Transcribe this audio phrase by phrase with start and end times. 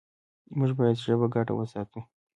[0.57, 1.99] موږ باید ژبه ګډه وساتو.